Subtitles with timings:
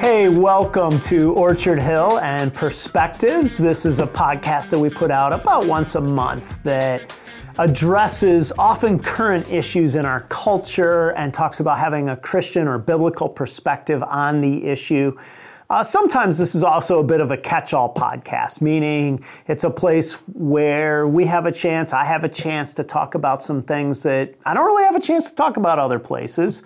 [0.00, 3.58] Hey, welcome to Orchard Hill and Perspectives.
[3.58, 7.12] This is a podcast that we put out about once a month that
[7.58, 13.28] addresses often current issues in our culture and talks about having a Christian or biblical
[13.28, 15.14] perspective on the issue.
[15.68, 19.70] Uh, sometimes this is also a bit of a catch all podcast, meaning it's a
[19.70, 24.02] place where we have a chance, I have a chance to talk about some things
[24.04, 26.62] that I don't really have a chance to talk about other places,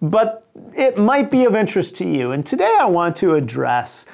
[0.00, 2.32] but it might be of interest to you.
[2.32, 4.06] And today I want to address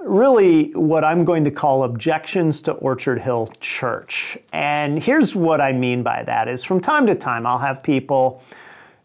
[0.00, 4.38] really what I'm going to call objections to Orchard Hill Church.
[4.52, 8.42] And here's what I mean by that is from time to time I'll have people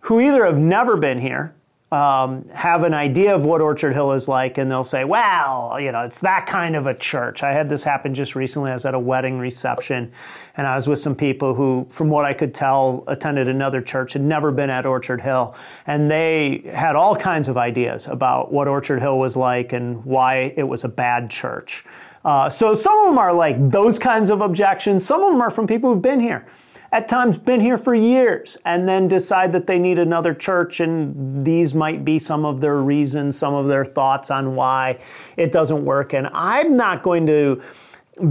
[0.01, 1.53] who either have never been here
[1.91, 5.91] um, have an idea of what Orchard Hill is like, and they'll say, well, you
[5.93, 7.43] know, it's that kind of a church.
[7.43, 8.71] I had this happen just recently.
[8.71, 10.11] I was at a wedding reception,
[10.57, 14.13] and I was with some people who, from what I could tell, attended another church,
[14.13, 15.55] had never been at Orchard Hill,
[15.85, 20.53] and they had all kinds of ideas about what Orchard Hill was like and why
[20.57, 21.85] it was a bad church.
[22.25, 25.05] Uh, so some of them are like those kinds of objections.
[25.05, 26.45] Some of them are from people who've been here
[26.91, 31.43] at times been here for years and then decide that they need another church and
[31.43, 34.99] these might be some of their reasons some of their thoughts on why
[35.35, 36.13] it doesn't work.
[36.13, 37.61] And i'm not going to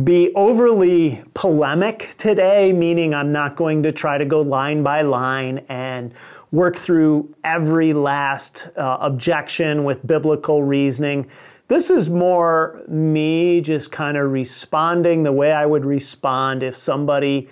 [0.02, 5.64] be overly polemic today meaning i'm not going to try to go line by line
[5.68, 6.12] and
[6.52, 11.28] work through every last uh, objection with biblical reasoning.
[11.68, 17.48] This is more me just kind of responding the way I would respond if somebody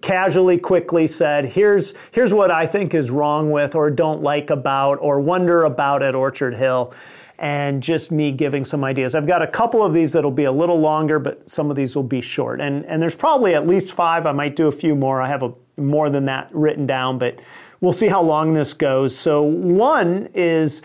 [0.00, 4.98] casually, quickly said, here's, here's what I think is wrong with, or don't like about,
[5.00, 6.92] or wonder about at Orchard Hill,
[7.38, 9.14] and just me giving some ideas.
[9.14, 11.96] I've got a couple of these that'll be a little longer, but some of these
[11.96, 12.60] will be short.
[12.60, 14.26] And, and there's probably at least five.
[14.26, 15.20] I might do a few more.
[15.20, 17.42] I have a, more than that written down, but
[17.80, 19.16] we'll see how long this goes.
[19.16, 20.82] So, one is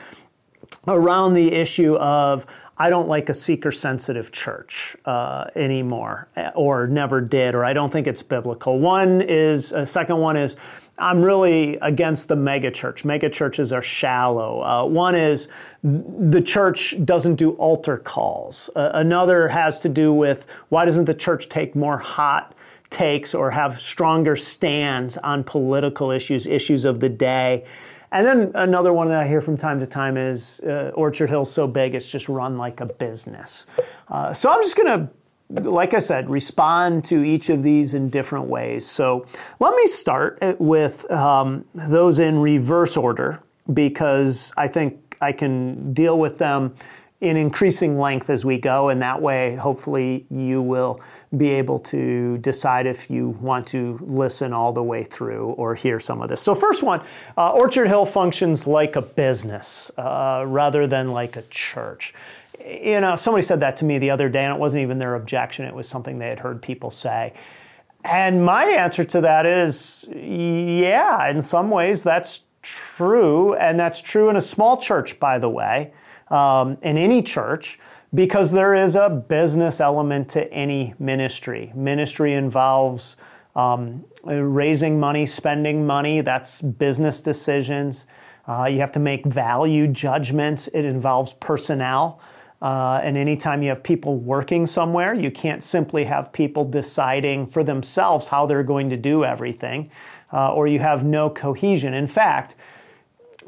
[0.88, 2.46] around the issue of
[2.80, 7.92] I don't like a seeker sensitive church uh, anymore, or never did, or I don't
[7.92, 8.80] think it's biblical.
[8.80, 10.58] One is, a second one is,
[11.00, 13.04] I'm really against the megachurch.
[13.04, 14.62] Megachurches are shallow.
[14.62, 15.48] Uh, one is
[15.84, 18.70] the church doesn't do altar calls.
[18.76, 22.56] Uh, another has to do with why doesn't the church take more hot
[22.90, 27.66] takes or have stronger stands on political issues, issues of the day.
[28.12, 31.52] And then another one that I hear from time to time is uh, Orchard Hill's
[31.52, 33.68] so big it's just run like a business.
[34.08, 35.10] Uh, so I'm just going
[35.52, 38.86] to, like I said, respond to each of these in different ways.
[38.86, 39.26] So
[39.60, 43.42] let me start with um, those in reverse order
[43.74, 46.76] because I think I can deal with them
[47.20, 51.02] in increasing length as we go, and that way, hopefully, you will
[51.36, 56.00] be able to decide if you want to listen all the way through or hear
[56.00, 56.42] some of this.
[56.42, 57.02] So, first one
[57.36, 62.14] uh, Orchard Hill functions like a business uh, rather than like a church.
[62.64, 65.16] You know, somebody said that to me the other day, and it wasn't even their
[65.16, 67.34] objection, it was something they had heard people say.
[68.04, 74.30] And my answer to that is yeah, in some ways, that's true, and that's true
[74.30, 75.94] in a small church, by the way
[76.30, 77.80] um, in any church
[78.14, 81.72] because there is a business element to any ministry.
[81.76, 83.18] Ministry involves
[83.56, 88.06] um, raising money, spending money, that's business decisions.
[88.48, 92.22] Uh, you have to make value judgments, it involves personnel.
[92.62, 97.64] Uh, and anytime you have people working somewhere, you can't simply have people deciding for
[97.64, 99.92] themselves how they're going to do everything,
[100.34, 101.94] uh, or you have no cohesion.
[101.94, 102.56] In fact,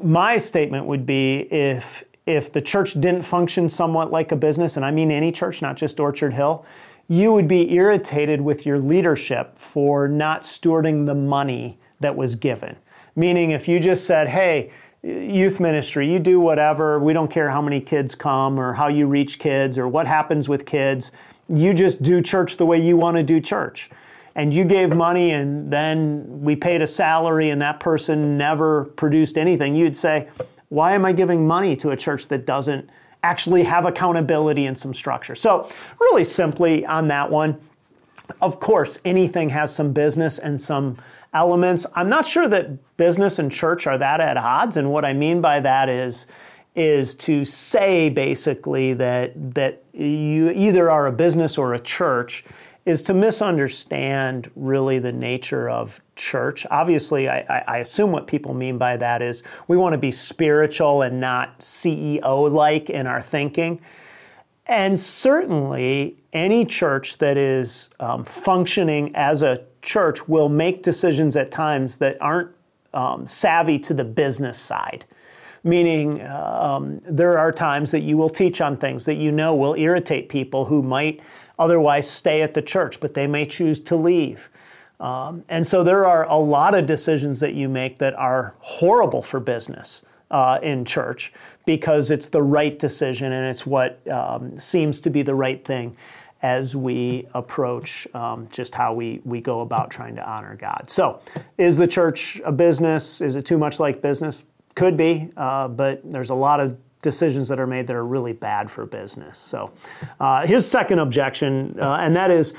[0.00, 4.84] my statement would be if if the church didn't function somewhat like a business, and
[4.84, 6.64] I mean any church, not just Orchard Hill,
[7.08, 12.76] you would be irritated with your leadership for not stewarding the money that was given.
[13.16, 14.70] Meaning, if you just said, hey,
[15.02, 19.06] youth ministry, you do whatever, we don't care how many kids come or how you
[19.06, 21.10] reach kids or what happens with kids,
[21.48, 23.90] you just do church the way you want to do church.
[24.36, 29.36] And you gave money and then we paid a salary and that person never produced
[29.36, 30.28] anything, you'd say,
[30.70, 32.88] why am I giving money to a church that doesn't
[33.22, 35.34] actually have accountability and some structure?
[35.34, 37.60] So, really simply on that one,
[38.40, 40.96] of course, anything has some business and some
[41.34, 41.86] elements.
[41.94, 44.76] I'm not sure that business and church are that at odds.
[44.76, 46.26] And what I mean by that is,
[46.76, 52.44] is to say basically that that you either are a business or a church
[52.86, 56.66] is to misunderstand really the nature of church.
[56.70, 61.02] Obviously, I, I, assume what people mean by that is we want to be spiritual
[61.02, 63.80] and not CEO like in our thinking.
[64.66, 71.50] And certainly, any church that is um, functioning as a church will make decisions at
[71.50, 72.50] times that aren't
[72.94, 75.04] um, savvy to the business side.
[75.62, 79.74] meaning um, there are times that you will teach on things that you know will
[79.74, 81.20] irritate people who might
[81.60, 84.48] otherwise stay at the church, but they may choose to leave.
[84.98, 89.22] Um, and so there are a lot of decisions that you make that are horrible
[89.22, 91.32] for business uh, in church
[91.66, 95.96] because it's the right decision and it's what um, seems to be the right thing
[96.42, 100.84] as we approach um, just how we, we go about trying to honor God.
[100.88, 101.20] So,
[101.58, 103.20] is the church a business?
[103.20, 104.42] Is it too much like business?
[104.74, 108.32] Could be, uh, but there's a lot of decisions that are made that are really
[108.32, 109.38] bad for business.
[109.38, 109.72] So,
[110.18, 112.54] uh, here's second objection, uh, and that is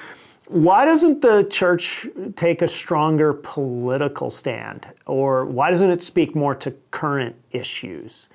[0.51, 2.05] why doesn't the church
[2.35, 4.85] take a stronger political stand?
[5.05, 8.27] Or why doesn't it speak more to current issues?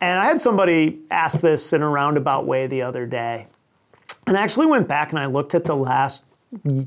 [0.00, 3.48] And I had somebody ask this in a roundabout way the other day.
[4.28, 6.24] And I actually went back and I looked at the last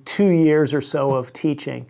[0.05, 1.85] two years or so of teaching.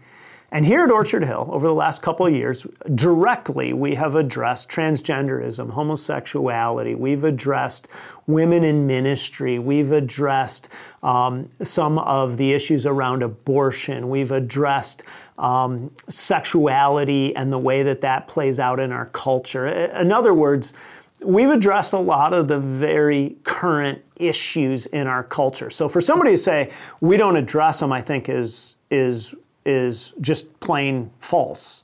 [0.50, 2.66] And here at Orchard Hill, over the last couple of years,
[2.96, 6.96] directly we have addressed transgenderism, homosexuality.
[6.96, 7.90] We've addressed
[8.28, 9.60] women in ministry.
[9.60, 10.70] We've addressed
[11.04, 14.10] um, some of the issues around abortion.
[14.10, 15.04] We've addressed
[15.38, 19.68] um, sexuality and the way that that plays out in our culture.
[19.68, 20.74] In other words,
[21.20, 25.70] we've addressed a lot of the very current issues in our culture.
[25.70, 26.72] So for somebody to say
[27.02, 29.36] we don't address them, I think is is
[29.68, 31.84] is just plain false.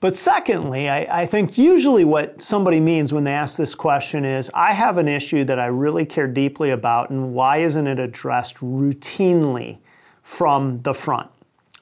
[0.00, 4.50] But secondly, I, I, think usually what somebody means when they ask this question is
[4.54, 8.56] I have an issue that I really care deeply about, and why isn't it addressed
[8.56, 9.78] routinely
[10.22, 11.30] from the front?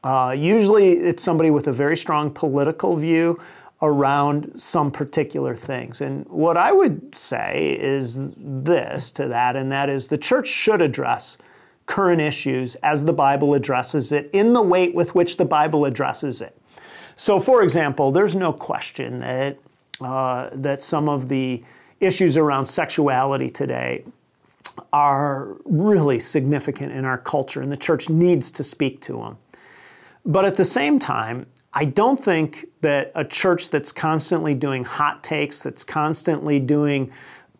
[0.03, 3.41] Uh, usually it's somebody with a very strong political view
[3.83, 6.01] around some particular things.
[6.01, 10.83] And what I would say is this to that, and that is the church should
[10.83, 11.39] address
[11.89, 16.41] current issues as the Bible addresses it in the weight with which the Bible addresses
[16.41, 16.57] it.
[17.17, 19.59] So, for example, there's no question that,
[20.01, 21.65] uh, that some of the
[21.99, 24.05] issues around sexuality today
[24.93, 29.39] are really significant in our culture, and the church needs to speak to them.
[30.25, 35.25] But at the same time, I don't think that a church that's constantly doing hot
[35.25, 37.11] takes, that's constantly doing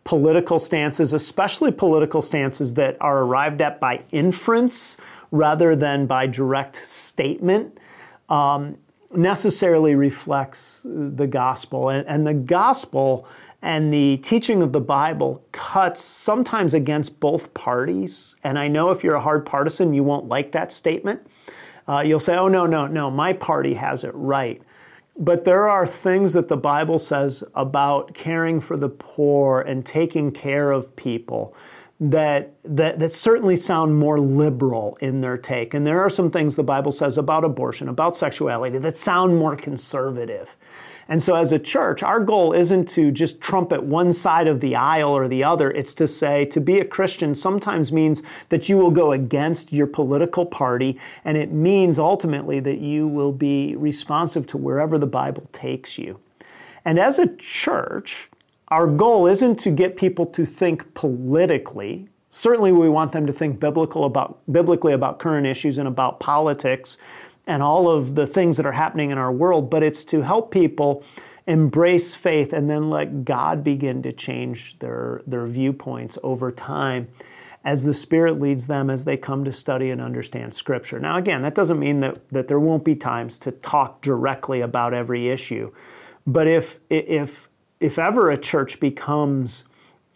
[0.09, 4.97] political stances, especially political stances that are arrived at by inference
[5.29, 7.77] rather than by direct statement,
[8.27, 8.75] um,
[9.13, 11.89] necessarily reflects the gospel.
[11.89, 13.27] And, and the gospel
[13.61, 18.35] and the teaching of the Bible cuts sometimes against both parties.
[18.43, 21.21] And I know if you're a hard partisan, you won't like that statement.
[21.87, 24.59] Uh, you'll say, oh, no, no, no, my party has it right.
[25.19, 30.31] But there are things that the Bible says about caring for the poor and taking
[30.31, 31.53] care of people
[31.99, 35.73] that, that, that certainly sound more liberal in their take.
[35.73, 39.57] And there are some things the Bible says about abortion, about sexuality, that sound more
[39.57, 40.55] conservative.
[41.09, 44.75] And so, as a church, our goal isn't to just trumpet one side of the
[44.75, 45.71] aisle or the other.
[45.71, 49.87] It's to say to be a Christian sometimes means that you will go against your
[49.87, 55.49] political party, and it means ultimately that you will be responsive to wherever the Bible
[55.51, 56.19] takes you.
[56.85, 58.29] And as a church,
[58.67, 62.07] our goal isn't to get people to think politically.
[62.31, 66.99] Certainly, we want them to think biblical about, biblically about current issues and about politics
[67.49, 70.51] and all of the things that are happening in our world, but it's to help
[70.51, 71.03] people
[71.47, 77.07] embrace faith and then let God begin to change their, their viewpoints over time
[77.65, 80.99] as the Spirit leads them as they come to study and understand Scripture.
[80.99, 84.93] Now, again, that doesn't mean that, that there won't be times to talk directly about
[84.93, 85.73] every issue,
[86.27, 89.65] but if, if, if ever a church becomes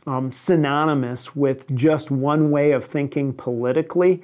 [0.06, 4.22] um, synonymous with just one way of thinking politically,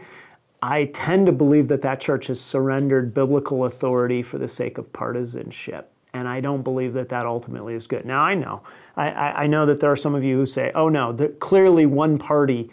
[0.61, 4.91] I tend to believe that that church has surrendered biblical authority for the sake of
[4.91, 5.91] partisanship.
[6.13, 8.03] And I don't believe that that ultimately is good.
[8.03, 8.63] Now, I know.
[8.97, 12.17] I, I know that there are some of you who say, oh no, clearly one
[12.17, 12.69] party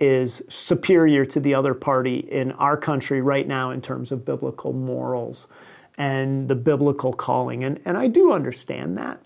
[0.00, 4.72] is superior to the other party in our country right now in terms of biblical
[4.72, 5.46] morals
[5.96, 7.62] and the biblical calling.
[7.62, 9.20] And, and I do understand that.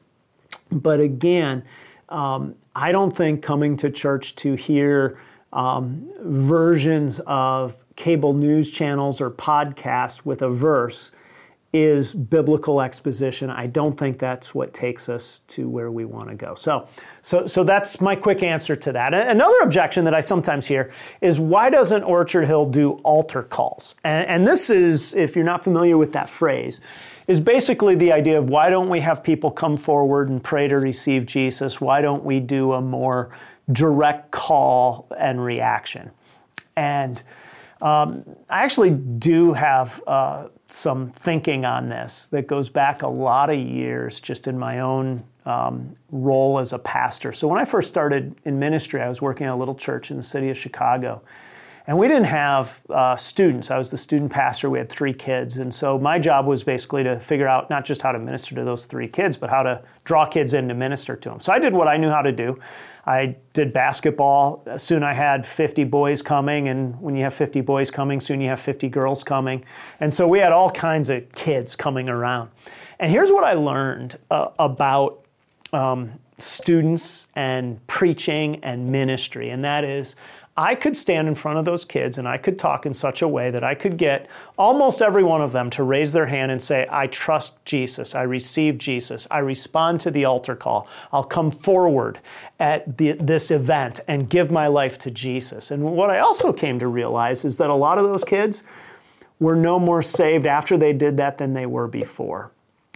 [0.70, 1.64] But again,
[2.10, 5.18] um, I don't think coming to church to hear
[5.52, 11.12] um, versions of cable news channels or podcasts with a verse
[11.72, 13.50] is biblical exposition.
[13.50, 16.54] I don't think that's what takes us to where we want to go.
[16.54, 16.88] So,
[17.20, 19.12] so, so that's my quick answer to that.
[19.12, 20.90] Another objection that I sometimes hear
[21.20, 23.94] is why doesn't Orchard Hill do altar calls?
[24.02, 26.80] And, and this is, if you're not familiar with that phrase,
[27.26, 30.78] is basically the idea of why don't we have people come forward and pray to
[30.78, 31.78] receive Jesus?
[31.78, 33.30] Why don't we do a more
[33.70, 36.10] direct call and reaction.
[36.76, 37.20] And
[37.80, 43.50] um, I actually do have uh, some thinking on this that goes back a lot
[43.50, 47.32] of years just in my own um, role as a pastor.
[47.32, 50.16] So when I first started in ministry, I was working at a little church in
[50.16, 51.22] the city of Chicago.
[51.88, 53.70] And we didn't have uh, students.
[53.70, 54.68] I was the student pastor.
[54.68, 55.56] We had three kids.
[55.56, 58.62] And so my job was basically to figure out not just how to minister to
[58.62, 61.40] those three kids, but how to draw kids in to minister to them.
[61.40, 62.60] So I did what I knew how to do.
[63.06, 64.62] I did basketball.
[64.76, 66.68] Soon I had 50 boys coming.
[66.68, 69.64] And when you have 50 boys coming, soon you have 50 girls coming.
[69.98, 72.50] And so we had all kinds of kids coming around.
[72.98, 75.24] And here's what I learned uh, about
[75.72, 80.14] um, students and preaching and ministry, and that is
[80.58, 83.28] I could stand in front of those kids and I could talk in such a
[83.28, 84.26] way that I could get
[84.58, 88.12] almost every one of them to raise their hand and say, I trust Jesus.
[88.12, 89.28] I receive Jesus.
[89.30, 90.88] I respond to the altar call.
[91.12, 92.18] I'll come forward
[92.58, 95.70] at the, this event and give my life to Jesus.
[95.70, 98.64] And what I also came to realize is that a lot of those kids
[99.38, 102.50] were no more saved after they did that than they were before.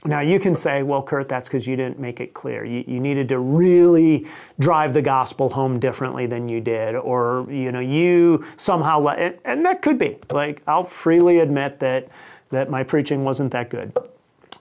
[0.04, 2.64] Now, you can say, well, Kurt, that's because you didn't make it clear.
[2.64, 4.26] You, you, needed to really
[4.58, 9.40] drive the gospel home differently than you did, or, you know, you somehow let it,
[9.44, 10.18] and that could be.
[10.28, 12.08] Like, I'll freely admit that,
[12.50, 13.96] that my preaching wasn't that good.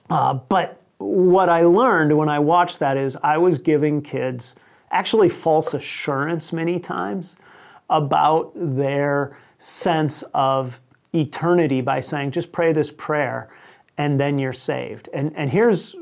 [0.08, 4.54] Uh, but what I learned when I watched that is I was giving kids
[4.92, 7.36] actually false assurance many times
[7.90, 10.80] about their sense of
[11.12, 13.50] eternity by saying, just pray this prayer
[13.98, 15.08] and then you're saved.
[15.12, 15.94] And, and here's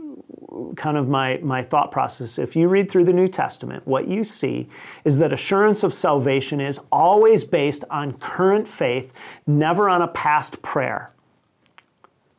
[0.76, 2.38] kind of my, my thought process.
[2.38, 4.68] If you read through the New Testament, what you see
[5.04, 9.12] is that assurance of salvation is always based on current faith,
[9.47, 11.12] never on a past prayer.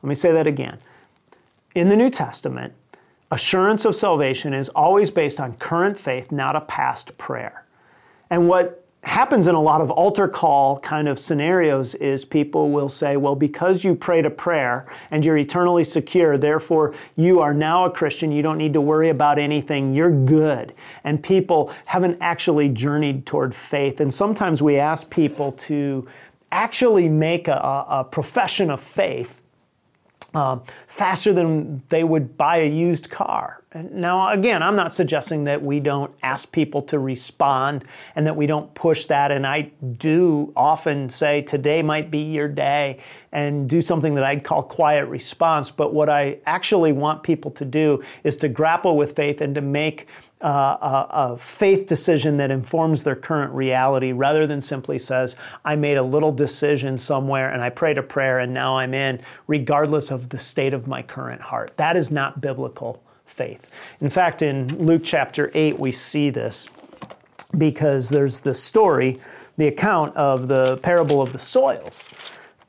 [0.02, 0.78] Let me say that again.
[1.74, 2.74] In the New Testament,
[3.30, 7.64] assurance of salvation is always based on current faith, not a past prayer.
[8.28, 12.88] And what happens in a lot of altar call kind of scenarios is people will
[12.88, 17.84] say, well, because you prayed a prayer and you're eternally secure, therefore you are now
[17.84, 20.72] a Christian, you don't need to worry about anything, you're good.
[21.02, 24.00] And people haven't actually journeyed toward faith.
[24.00, 26.08] And sometimes we ask people to
[26.52, 29.42] actually make a, a profession of faith
[30.34, 33.61] um, faster than they would buy a used car.
[33.74, 38.46] Now, again, I'm not suggesting that we don't ask people to respond and that we
[38.46, 39.32] don't push that.
[39.32, 42.98] And I do often say today might be your day
[43.32, 45.70] and do something that I'd call quiet response.
[45.70, 49.62] But what I actually want people to do is to grapple with faith and to
[49.62, 50.06] make
[50.42, 55.76] uh, a, a, faith decision that informs their current reality rather than simply says, I
[55.76, 60.10] made a little decision somewhere and I prayed a prayer and now I'm in, regardless
[60.10, 61.76] of the state of my current heart.
[61.76, 63.66] That is not biblical faith.
[64.00, 66.68] In fact, in Luke chapter 8, we see this
[67.56, 69.20] because there's the story,
[69.56, 72.08] the account of the parable of the soils.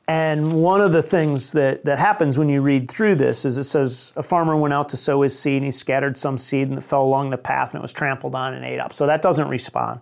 [0.06, 3.64] And one of the things that, that happens when you read through this is it
[3.64, 6.76] says a farmer went out to sow his seed and he scattered some seed and
[6.76, 8.92] it fell along the path and it was trampled on and ate up.
[8.92, 10.00] So that doesn't respond.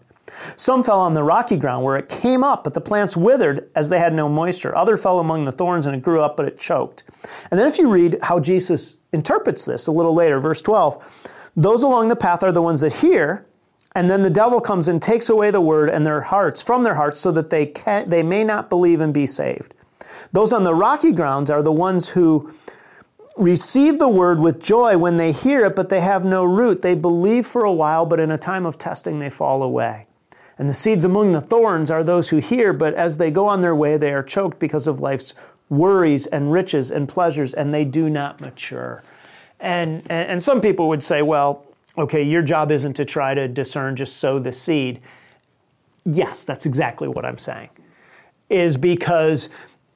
[0.56, 3.88] Some fell on the rocky ground where it came up, but the plants withered as
[3.88, 4.76] they had no moisture.
[4.76, 7.04] Other fell among the thorns and it grew up, but it choked.
[7.50, 11.82] And then if you read how Jesus interprets this a little later, verse 12, those
[11.82, 13.46] along the path are the ones that hear,
[13.94, 16.94] and then the devil comes and takes away the word and their hearts from their
[16.94, 19.74] hearts so that they can they may not believe and be saved.
[20.32, 22.54] Those on the rocky grounds are the ones who
[23.36, 26.80] receive the word with joy when they hear it, but they have no root.
[26.80, 30.06] They believe for a while, but in a time of testing, they fall away.
[30.58, 33.60] And the seeds among the thorns are those who hear, but as they go on
[33.62, 35.34] their way, they are choked because of life's
[35.68, 39.02] worries and riches and pleasures, and they do not mature.
[39.58, 41.64] And, and some people would say, well,
[41.96, 45.00] okay, your job isn't to try to discern, just sow the seed.
[46.04, 47.70] Yes, that's exactly what I'm saying.
[48.50, 49.48] Is because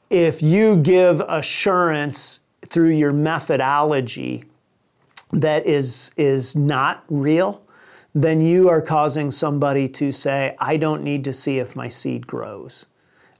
[0.08, 4.44] if you give assurance through your methodology
[5.32, 7.60] that is, is not real,
[8.16, 12.26] then you are causing somebody to say, I don't need to see if my seed
[12.26, 12.86] grows.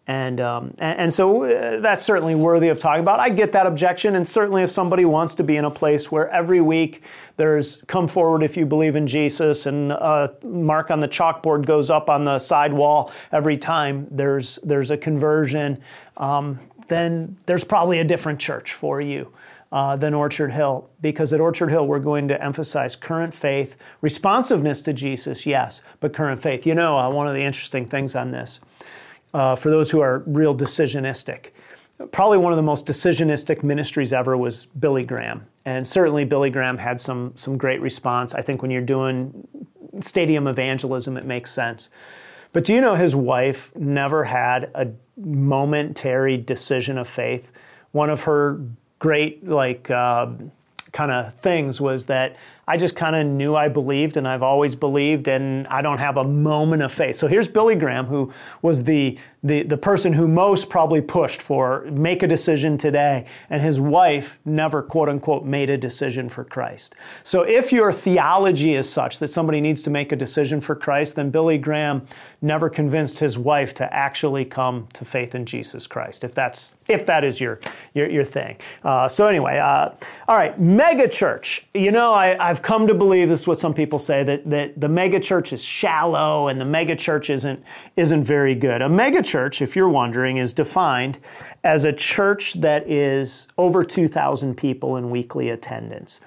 [0.07, 3.19] And, um, and, and, so uh, that's certainly worthy of talking about.
[3.19, 6.29] I get that objection, and certainly if somebody wants to be in a place where
[6.29, 7.03] every week
[7.39, 11.89] there's come forward if you believe in Jesus, and a mark on the chalkboard goes
[11.91, 15.81] up on the side wall every time there's there's a conversion,
[16.19, 19.33] um, then there's probably a different church for you.
[19.77, 24.81] Uh, than Orchard Hill, because at Orchard Hill we're going to emphasize current faith, responsiveness
[24.81, 26.65] to Jesus, yes, but current faith.
[26.65, 28.59] You know, uh, one of the interesting things on this
[29.35, 31.49] uh, for those who are real decisionistic.
[32.11, 35.47] Probably one of the most decisionistic ministries ever was Billy Graham.
[35.67, 38.33] And certainly Billy Graham had some, some great response.
[38.33, 39.47] I think when you're doing
[40.01, 41.91] stadium evangelism, it makes sense.
[42.55, 47.53] But do you know his wife never had a momentary decision of faith
[47.93, 48.61] one of her
[48.99, 50.27] great like uh,
[50.93, 52.37] kind of things was that
[52.67, 56.17] I just kind of knew I believed and I've always believed and I don't have
[56.17, 57.17] a moment of faith.
[57.17, 61.83] So here's Billy Graham, who was the, the, the person who most probably pushed for
[61.91, 63.27] make a decision today.
[63.49, 66.95] And his wife never, quote unquote, made a decision for Christ.
[67.23, 71.17] So if your theology is such that somebody needs to make a decision for Christ,
[71.17, 72.07] then Billy Graham
[72.43, 77.05] never convinced his wife to actually come to faith in Jesus Christ, if that's if
[77.07, 77.61] that is your
[77.95, 78.57] your, your thing.
[78.85, 79.91] Uh, so anyway, uh,
[80.29, 81.67] all right, mega church.
[81.75, 84.81] You know, I, I've come to believe this is what some people say that that
[84.81, 87.63] the mega church is shallow and the mega church isn't
[87.97, 88.83] isn't very good.
[88.83, 91.19] A mega church, if you're wondering, is defined
[91.63, 96.21] as a church that is over 2,000 people in weekly attendance.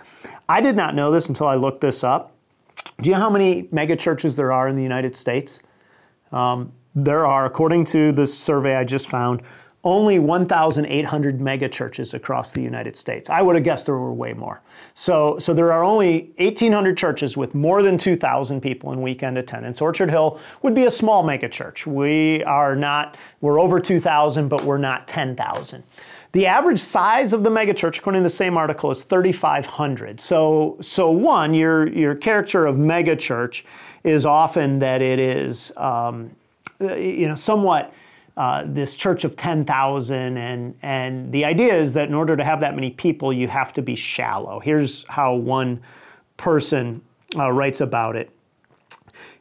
[0.48, 2.36] I did not know this until I looked this up.
[3.02, 5.60] Do you know how many mega churches there are in the United States?
[6.32, 9.42] Um, there are, according to this survey I just found,
[9.84, 13.30] only 1,800 megachurches across the United States.
[13.30, 14.62] I would have guessed there were way more.
[14.94, 19.82] So, so there are only 1,800 churches with more than 2,000 people in weekend attendance.
[19.82, 21.86] Orchard Hill would be a small megachurch.
[21.86, 25.84] We are not, we're over 2,000, but we're not 10,000.
[26.34, 30.20] The average size of the megachurch, according to the same article, is 3,500.
[30.20, 33.64] So, so one, your, your character of megachurch
[34.04, 36.32] is often that it is, um,
[36.80, 37.94] you know, somewhat
[38.40, 40.38] uh, this church of 10,000.
[40.38, 43.74] And, and the idea is that in order to have that many people, you have
[43.74, 44.62] to be shallow.
[44.62, 45.82] Here's how one
[46.38, 47.02] person
[47.36, 48.32] uh, writes about it.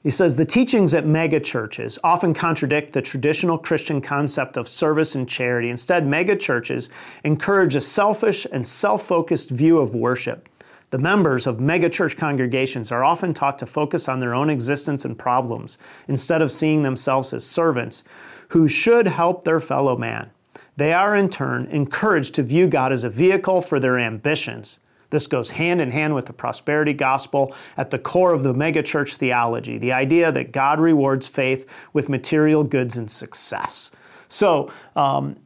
[0.03, 5.29] He says the teachings at megachurches often contradict the traditional Christian concept of service and
[5.29, 5.71] charity.
[5.71, 6.89] Instead, megachurches
[7.23, 10.49] encourage a selfish and self focused view of worship.
[10.91, 15.17] The members of megachurch congregations are often taught to focus on their own existence and
[15.17, 15.79] problems
[16.09, 18.03] instead of seeing themselves as servants
[18.49, 20.31] who should help their fellow man.
[20.77, 24.79] They are in turn encouraged to view God as a vehicle for their ambitions.
[25.11, 29.17] This goes hand in hand with the prosperity gospel at the core of the megachurch
[29.17, 33.91] theology, the idea that God rewards faith with material goods and success.
[34.29, 35.37] So, um,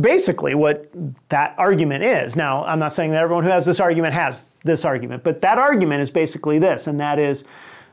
[0.00, 0.88] basically, what
[1.28, 4.84] that argument is now, I'm not saying that everyone who has this argument has this
[4.84, 7.44] argument, but that argument is basically this, and that is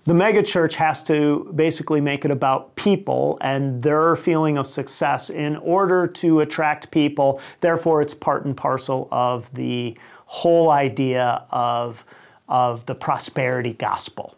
[0.08, 5.58] the megachurch has to basically make it about people and their feeling of success in
[5.58, 7.42] order to attract people.
[7.60, 12.06] Therefore, it's part and parcel of the whole idea of,
[12.48, 14.38] of the prosperity gospel.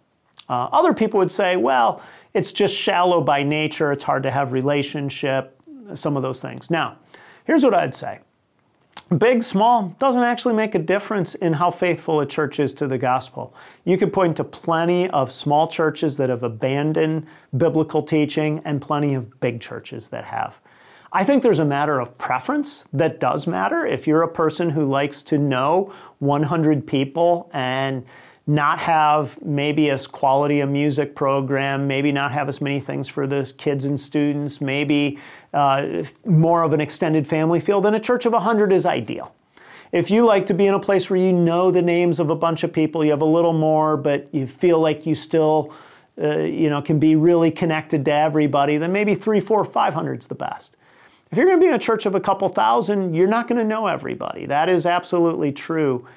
[0.50, 2.02] Uh, other people would say, well,
[2.34, 5.56] it's just shallow by nature, it's hard to have relationship,
[5.94, 6.72] some of those things.
[6.72, 6.98] Now,
[7.44, 8.22] here's what I'd say
[9.18, 12.98] big, small, doesn't actually make a difference in how faithful a church is to the
[12.98, 13.54] gospel.
[13.84, 19.16] You could point to plenty of small churches that have abandoned biblical teaching and plenty
[19.16, 20.60] of big churches that have.
[21.12, 23.86] I think there's a matter of preference that does matter.
[23.86, 28.06] If you're a person who likes to know 100 people and
[28.46, 33.28] not have maybe as quality a music program, maybe not have as many things for
[33.28, 35.20] the kids and students, maybe
[35.54, 39.34] uh, more of an extended family feel, then a church of 100 is ideal.
[39.92, 42.36] If you like to be in a place where you know the names of a
[42.36, 45.74] bunch of people, you have a little more, but you feel like you still,
[46.22, 50.20] uh, you know, can be really connected to everybody, then maybe three, four, five hundred
[50.20, 50.76] is the best.
[51.32, 53.58] If you're going to be in a church of a couple thousand, you're not going
[53.58, 54.46] to know everybody.
[54.46, 56.08] That is absolutely true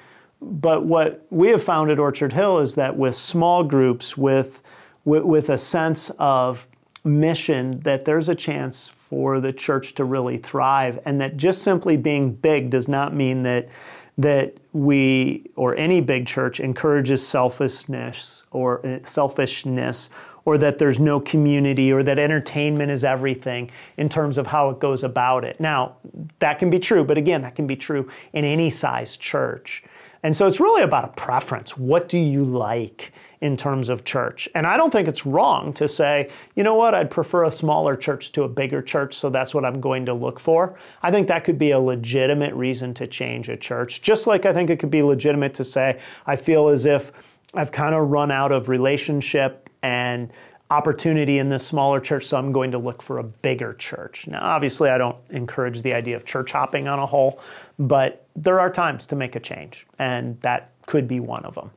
[0.43, 4.61] but what we have found at Orchard Hill is that with small groups, with,
[5.05, 6.67] with, with a sense of
[7.03, 11.95] mission, that there's a chance for the church to really thrive, and that just simply
[11.95, 13.69] being big does not mean that
[14.17, 20.09] that we or any big church encourages selfishness or uh, selfishness
[20.45, 24.79] or that there's no community or that entertainment is everything in terms of how it
[24.79, 25.59] goes about it.
[25.59, 25.97] Now,
[26.39, 29.83] that can be true, but again, that can be true in any size church.
[30.23, 31.77] And so it's really about a preference.
[31.77, 33.13] What do you like
[33.43, 34.47] in terms of church?
[34.55, 37.97] And I don't think it's wrong to say, you know what, I'd prefer a smaller
[37.97, 40.79] church to a bigger church, so that's what I'm going to look for.
[41.01, 44.01] I think that could be a legitimate reason to change a church.
[44.01, 47.11] Just like I think it could be legitimate to say, I feel as if
[47.53, 50.31] I've kind of run out of relationship and
[50.71, 54.25] opportunity in this smaller church, so I'm going to look for a bigger church.
[54.25, 57.41] Now, obviously, I don't encourage the idea of church hopping on a whole,
[57.77, 61.71] but there are times to make a change, and that could be one of them.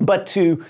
[0.00, 0.64] But to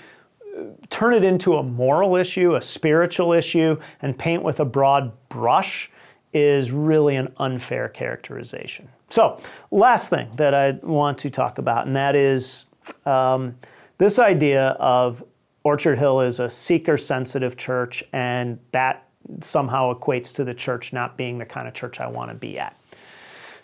[0.89, 5.91] turn it into a moral issue, a spiritual issue, and paint with a broad brush
[6.33, 8.89] is really an unfair characterization.
[9.09, 9.41] So,
[9.71, 12.65] last thing that I want to talk about, and that is
[13.05, 13.55] um,
[13.97, 15.23] this idea of
[15.63, 19.07] Orchard Hill is a seeker sensitive church, and that
[19.41, 22.59] somehow equates to the church not being the kind of church I want to be
[22.59, 22.77] at.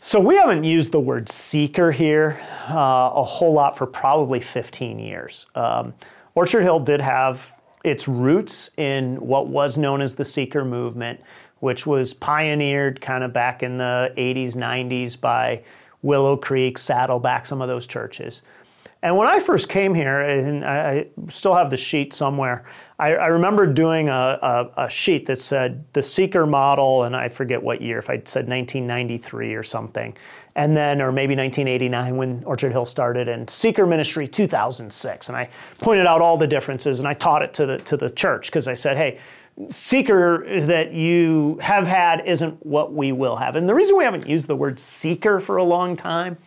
[0.02, 2.38] So we haven't used the word seeker here
[2.70, 5.46] uh, a whole lot for probably 15 years.
[5.56, 5.94] Um,
[6.36, 7.52] Orchard Hill did have
[7.84, 11.22] its roots in what was known as the seeker movement,
[11.60, 15.64] which was pioneered kind of back in the 80s, 90s by
[16.02, 18.42] Willow Creek, Saddleback, some of those churches.
[19.04, 22.66] And when I first came here, and I still have the sheet somewhere,
[22.98, 27.28] I, I remember doing a, a, a, sheet that said the Seeker model, and I
[27.28, 30.16] forget what year, if I said 1993 or something,
[30.56, 35.28] and then, or maybe 1989 when Orchard Hill started, and Seeker Ministry 2006.
[35.28, 38.10] And I pointed out all the differences, and I taught it to the, to the
[38.10, 39.20] church because I said, hey,
[39.70, 43.56] seeker that you have had isn't what we will have.
[43.56, 46.38] And the reason we haven't used the word seeker for a long time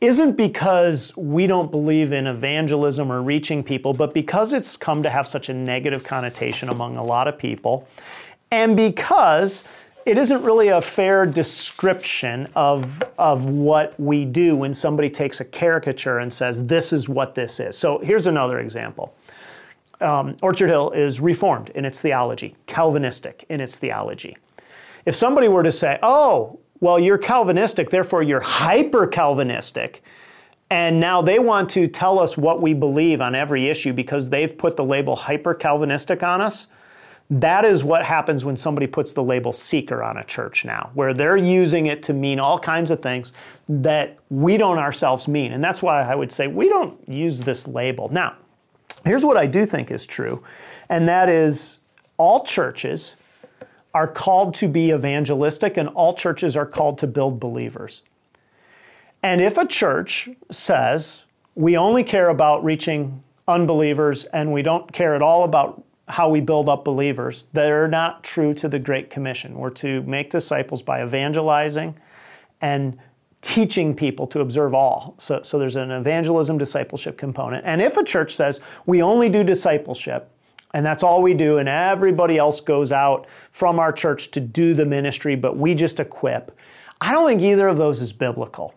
[0.00, 5.10] isn't because we don't believe in evangelism or reaching people, but because it's come to
[5.10, 7.86] have such a negative connotation among a lot of people,
[8.50, 9.64] and because
[10.06, 15.44] it isn't really a fair description of, of what we do when somebody takes a
[15.44, 17.76] caricature and says, this is what this is.
[17.76, 19.14] So here's another example.
[20.00, 24.36] Um, Orchard Hill is reformed in its theology, Calvinistic in its theology.
[25.04, 30.02] If somebody were to say, oh, well, you're Calvinistic, therefore you're hyper Calvinistic.
[30.70, 34.56] And now they want to tell us what we believe on every issue because they've
[34.56, 36.68] put the label hyper Calvinistic on us.
[37.30, 41.14] That is what happens when somebody puts the label seeker on a church now, where
[41.14, 43.32] they're using it to mean all kinds of things
[43.68, 45.52] that we don't ourselves mean.
[45.52, 48.08] And that's why I would say we don't use this label.
[48.08, 48.34] Now,
[49.04, 50.42] here's what I do think is true,
[50.88, 51.78] and that is
[52.16, 53.14] all churches
[53.94, 58.02] are called to be evangelistic, and all churches are called to build believers.
[59.22, 65.14] And if a church says, we only care about reaching unbelievers and we don't care
[65.14, 69.54] at all about how we build up believers, they're not true to the Great Commission.
[69.54, 71.96] We're to make disciples by evangelizing
[72.60, 72.98] and
[73.40, 75.14] teaching people to observe all.
[75.18, 77.64] So, so there's an evangelism discipleship component.
[77.64, 80.30] And if a church says we only do discipleship,
[80.72, 84.74] and that's all we do, and everybody else goes out from our church to do
[84.74, 86.56] the ministry, but we just equip.
[87.00, 88.74] I don't think either of those is biblical.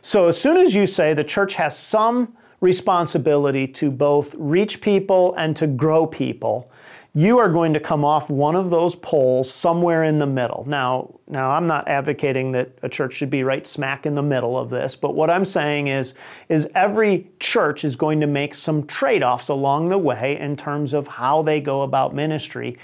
[0.00, 5.34] So as soon as you say the church has some responsibility to both reach people
[5.34, 6.70] and to grow people,
[7.16, 10.66] you are going to come off one of those poles somewhere in the middle.
[10.68, 14.58] Now, now I'm not advocating that a church should be right smack in the middle
[14.58, 16.12] of this, but what I'm saying is
[16.50, 21.06] is every church is going to make some trade-offs along the way in terms of
[21.06, 22.76] how they go about ministry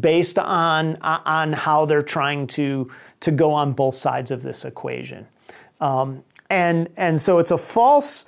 [0.00, 5.26] based on on how they're trying to to go on both sides of this equation.
[5.80, 8.26] Um, and and so it's a false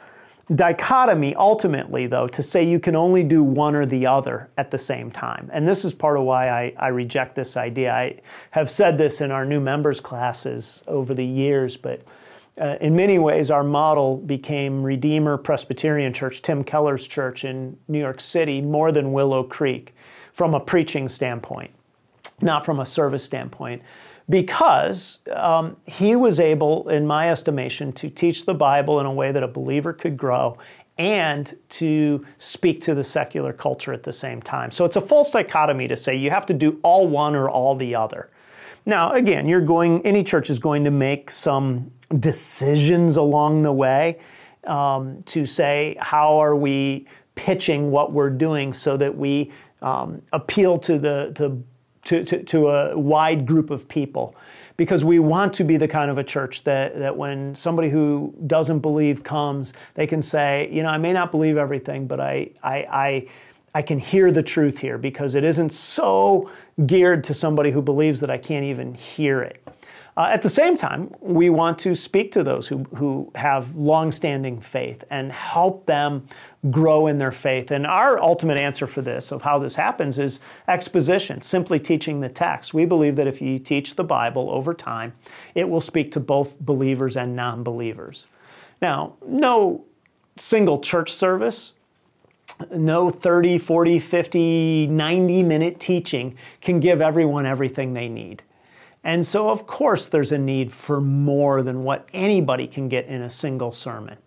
[0.55, 4.79] dichotomy ultimately, though, to say you can only do one or the other at the
[4.79, 5.49] same time.
[5.53, 7.93] And this is part of why I, I, reject this idea.
[7.93, 12.03] I have said this in our new members classes over the years, but
[12.61, 18.01] uh, in many ways, our model became Redeemer Presbyterian Church, Tim Keller's church in New
[18.01, 19.95] York City, more than Willow Creek
[20.33, 21.71] from a preaching standpoint,
[22.41, 23.83] not from a service standpoint
[24.31, 29.33] because um, he was able, in my estimation, to teach the Bible in a way
[29.33, 30.57] that a believer could grow
[30.97, 34.71] and to speak to the secular culture at the same time.
[34.71, 37.75] So it's a false dichotomy to say you have to do all one or all
[37.75, 38.31] the other.
[38.87, 44.19] Now, again, you're going, any church is going to make some decisions along the way
[44.65, 49.51] um, to say, how are we pitching what we're doing so that we
[49.83, 51.63] um, appeal to the, to
[52.05, 54.35] to, to, to a wide group of people
[54.77, 58.35] because we want to be the kind of a church that, that when somebody who
[58.47, 62.51] doesn't believe comes, they can say, you know, I may not believe everything, but I,
[62.63, 63.29] I, I,
[63.75, 66.51] I can hear the truth here because it isn't so
[66.87, 69.63] geared to somebody who believes that I can't even hear it.
[70.17, 74.61] Uh, at the same time, we want to speak to those who, who have longstanding
[74.61, 76.27] faith and help them
[76.71, 77.71] grow in their faith.
[77.71, 82.29] And our ultimate answer for this, of how this happens, is exposition, simply teaching the
[82.29, 82.75] text.
[82.75, 85.15] We believe that if you teach the Bible over time,
[85.55, 88.27] it will speak to both believers and non believers.
[88.83, 89.85] Now, no
[90.37, 91.75] single church service
[92.71, 98.43] no 30, 40, 50, 90 minute teaching can give everyone everything they need.
[99.03, 103.23] And so, of course, there's a need for more than what anybody can get in
[103.23, 104.19] a single sermon.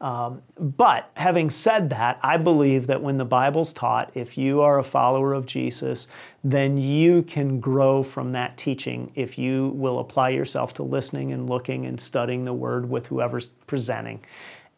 [0.00, 4.78] Um, but having said that, I believe that when the Bible's taught, if you are
[4.78, 6.06] a follower of Jesus,
[6.44, 11.48] then you can grow from that teaching if you will apply yourself to listening and
[11.48, 14.20] looking and studying the Word with whoever's presenting.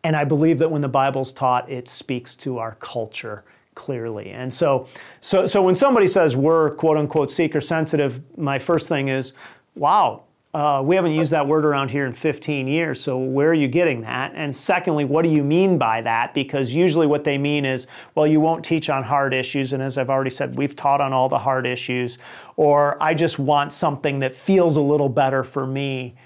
[0.04, 3.44] And I believe that when the Bible's taught, it speaks to our culture
[3.78, 4.30] clearly.
[4.30, 4.88] And so,
[5.20, 9.32] so, so when somebody says we're quote unquote seeker sensitive, my first thing is,
[9.76, 13.54] wow, uh, we haven't used that word around here in 15 years, so where are
[13.54, 14.32] you getting that?
[14.34, 16.34] And secondly, what do you mean by that?
[16.34, 19.96] Because usually what they mean is, well, you won't teach on hard issues, and as
[19.96, 22.18] I've already said, we've taught on all the hard issues,
[22.56, 26.16] or I just want something that feels a little better for me.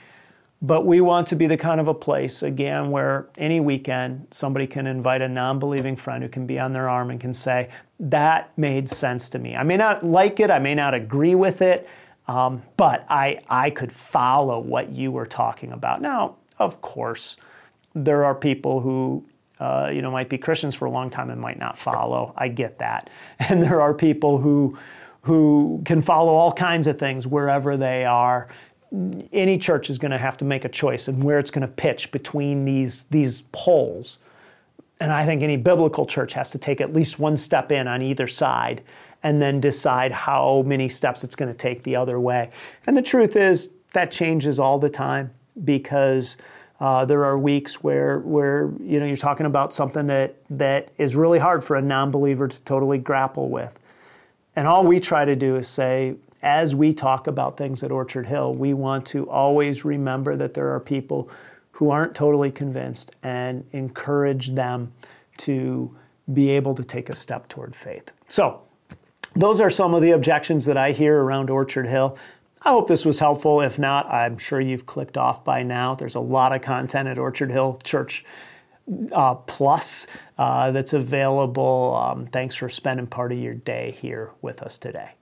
[0.65, 4.69] But we want to be the kind of a place, again, where any weekend somebody
[4.69, 7.69] can invite a non believing friend who can be on their arm and can say,
[7.99, 9.57] That made sense to me.
[9.57, 11.89] I may not like it, I may not agree with it,
[12.29, 16.01] um, but I, I could follow what you were talking about.
[16.01, 17.37] Now, of course,
[17.95, 19.25] there are people who
[19.59, 22.35] uh, you know might be Christians for a long time and might not follow.
[22.37, 24.79] I get that, and there are people who
[25.23, 28.49] who can follow all kinds of things wherever they are
[29.33, 31.73] any church is going to have to make a choice and where it's going to
[31.73, 34.19] pitch between these these poles.
[35.01, 38.03] And I think any biblical church has to take at least one step in on
[38.03, 38.83] either side
[39.23, 42.51] and then decide how many steps it's going to take the other way.
[42.87, 45.33] And the truth is that changes all the time
[45.65, 46.37] because
[46.81, 51.15] uh, there are weeks where where you know you're talking about something that that is
[51.15, 53.79] really hard for a non-believer to totally grapple with.
[54.55, 58.27] And all we try to do is say, as we talk about things at Orchard
[58.27, 61.31] Hill, we want to always remember that there are people
[61.73, 64.93] who aren't totally convinced and encourage them
[65.39, 65.97] to
[66.33, 68.11] be able to take a step toward faith.
[68.29, 68.63] So,
[69.35, 72.19] those are some of the objections that I hear around Orchard Hill.
[72.61, 73.61] I hope this was helpful.
[73.61, 75.95] If not, I'm sure you've clicked off by now.
[75.95, 78.25] There's a lot of content at Orchard Hill Church
[79.11, 81.97] uh, Plus uh, that's available.
[81.97, 85.13] Um, thanks for spending part of your day here with us today.